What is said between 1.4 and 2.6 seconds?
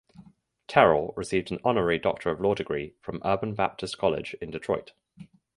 an honorary Doctor of Law